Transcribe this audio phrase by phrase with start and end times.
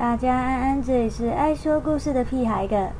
[0.00, 2.90] 大家安安，这里是爱说故事的屁孩的。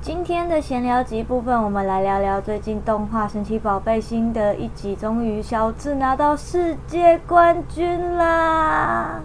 [0.00, 9.20] 今天的闲聊集部分，我们来聊聊最近动画《神奇宝贝》新的一集，终于小智拿到世界冠军啦！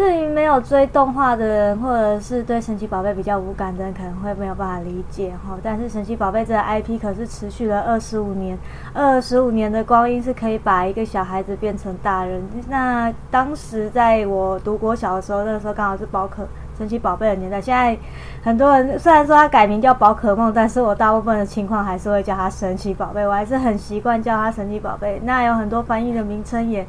[0.00, 5.58] 对于没有追动画的人，或者是对神奇宝贝比较无感的人，可能会没有办法理解哈。
[5.62, 8.56] 但是神奇宝贝这个 IP 可是持续了二十五年，
[8.94, 12.42] 二十五年的光阴是可以把一个小孩子变成大人。
[12.70, 17.60] 那当时在我读国小的时候，那个时候刚好是宝可神奇宝贝的年代。
[17.60, 17.94] 现在
[18.42, 25.20] 很多人虽然说它改名叫宝可梦，但是我大部分的情况还是会叫它神奇宝贝，我还是很习惯叫它神奇宝贝。
[25.24, 26.86] 那有很多翻译的名称也。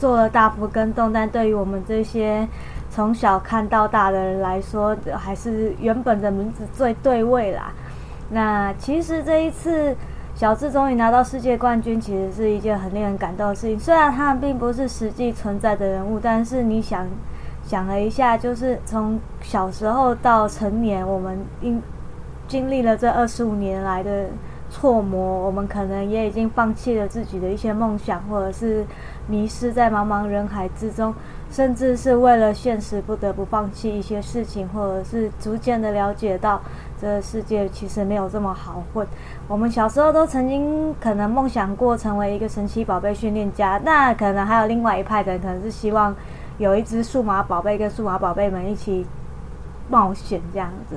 [0.00, 2.48] 做了大幅更动，但对于我们这些
[2.90, 7.70] 从小看到大的人来说，还是原本的名字最对味啦。
[8.30, 9.94] 那其实这一次
[10.34, 13.78] 小智终于拿到世界冠军，其实是一件很令人感动的事情。
[13.78, 17.06] 虽然他们并不是实际存在的人物，但是你想
[17.62, 21.82] 想了一下，就是从小时候到成年，我们应
[22.48, 24.28] 经历了这二十五年来的。
[24.70, 28.86] 挫磨，我们可能也已经放弃了自己的一些梦想，或者是
[29.26, 31.12] 迷失在茫茫人海之中，
[31.50, 36.60] 甚至是为了现实不得不放弃一些事情，或者是逐渐的了解到
[37.00, 39.06] 这世界其实没有这么好混。
[39.48, 46.14] 我们小时候都曾经可能梦想过成为一个神奇宝贝训练家，那可能还有另外一派的人，可能是希望
[46.58, 49.04] 有一只数码宝贝跟数码宝贝们一起
[49.88, 50.96] 冒险这样子。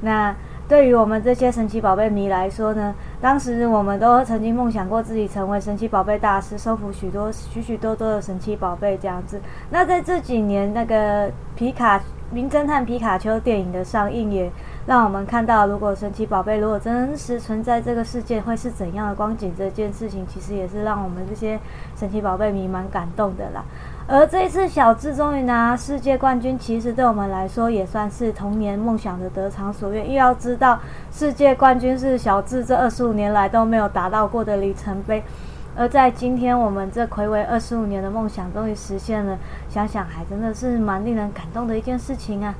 [0.00, 0.34] 那。
[0.66, 9.38] 对于我们这些神奇宝贝迷来说呢，当时我们都曾经梦想过自己成为神奇宝贝大师，收服许多许许多多的神奇宝贝这样子。
[9.70, 14.50] 那在这几年，那个皮卡名侦探皮卡丘电影的上映，也
[14.86, 19.52] 让我们看到，如果神奇宝贝如果真实存在这个世界，会是怎样的光景。
[19.56, 21.60] 这件事情其实也是让我们这些
[21.94, 23.62] 神奇宝贝迷蛮感动的啦。
[24.06, 30.06] 而这一次小智终于拿世界冠军，其实对我们来说也算是童年梦想的得偿所愿。
[30.06, 30.78] 又要知道，
[31.10, 35.22] 世界冠军是小智这二十五年来都没有达到过的里程碑。
[35.74, 39.38] 而在今天，我们这魁违二十五年的梦想终于实现了，
[39.70, 42.54] 想想还真的是蛮令人感动的一件事情啊！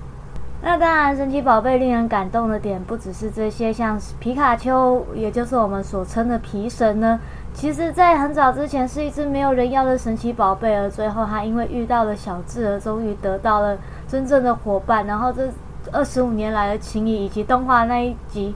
[0.62, 7.21] 那当然，神奇宝贝令人感动的点不只是这些，像皮卡丘，也就是我们所称的皮神呢。
[7.54, 13.78] 其实，在很早之前，是一只没有人要的神奇宝贝，而最后他因为遇到了小智，而终于得到了
[14.09, 15.06] 真正的伙伴。
[15.06, 15.48] 然后，这
[15.92, 18.54] 二十五年来的情谊，以及动画那一集，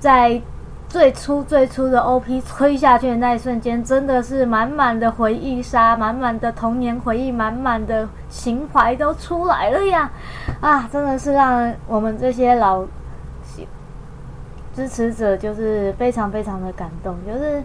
[0.00, 0.42] 在
[0.88, 10.10] 最初最初的 OP 吹下去的那一瞬间，真的是满满的回忆杀，满满的童年回忆，满满的情怀都出来了呀！
[10.60, 12.84] 啊，真的是让我们这些老
[14.74, 17.62] 支持者，就是非常非常的感动，就是。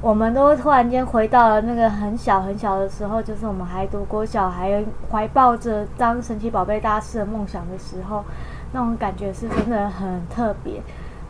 [0.00, 8.24] 我们都突然间回到了那个很小很小的时候，就是我们还读国小，还怀抱着当神奇宝贝大师的梦想的时候，
[8.72, 10.80] 那种感觉是真的很特别。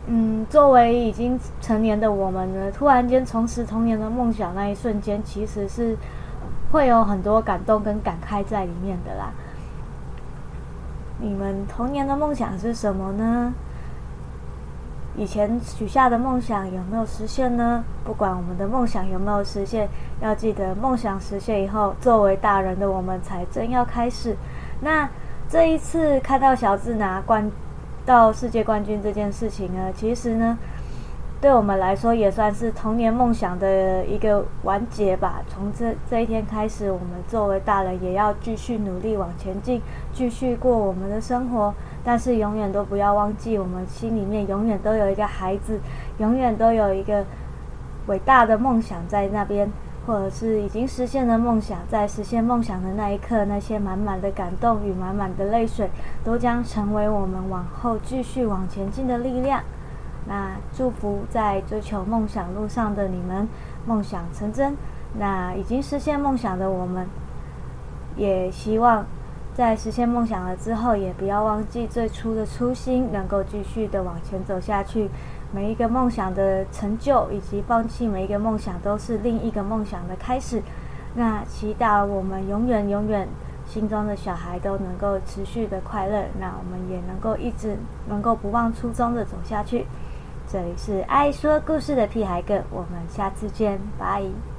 [0.07, 5.97] 嗯，作为已经成年的我们呢，突然间重拾童年的梦想那一瞬间，其实是
[6.71, 9.31] 会有很多感动跟感慨在里面的啦。
[11.19, 13.53] 你们童年的梦想是什么呢？
[15.17, 17.83] 以前许下的梦想有没有实现呢？
[18.03, 19.87] 不管我们的梦想有没有实现，
[20.21, 24.35] 要记得梦想实现以后，作为大人的我们才真要开始。
[24.81, 25.09] 那
[25.47, 27.49] 这一次看到小智拿冠
[28.05, 30.57] 到世界冠军这件事情呢，其实呢。
[31.41, 35.41] 对我们来说也算是童年梦想的一个完结吧。
[35.47, 39.79] 从这这一天开始，我们作为大人也要继续努力往前进，
[40.11, 41.71] 继续过我们的生活。
[42.05, 45.79] 但是永远都不要忘记，我们心里面永远都有一个孩子，
[46.19, 47.25] 永远都有一个
[48.05, 49.69] 伟大的梦想在那边，
[50.05, 51.79] 或者是已经实现了梦想。
[51.89, 55.89] 在实现梦想的那一刻，那些满满的感动与满满的泪水，
[56.23, 59.63] 都将成为我们往后继续往前进的力量。
[60.27, 63.47] 那祝福在追求梦想路上的你们，
[63.85, 64.77] 梦想成真。
[65.17, 67.07] 那已经实现梦想的我们，
[68.15, 69.05] 也希望
[69.55, 75.09] 在实现梦想了之后，也不要忘记最初的初心，能够继续的往前走下去。
[75.53, 80.61] 每一个梦想的成就，以及放弃每一个梦想，都是另一个梦想的开始。
[81.13, 83.25] 那祈祷我们永远永远
[83.65, 87.77] 心中的小孩都能够持续的快乐，那我们也能够一直
[88.09, 89.85] 能够不忘初衷的走下去。
[90.51, 94.54] 这里是爱说故事的屁孩哥，我们下次见，拜。